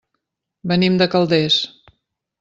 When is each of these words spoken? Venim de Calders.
Venim 0.71 0.95
de 1.01 1.07
Calders. 1.15 1.59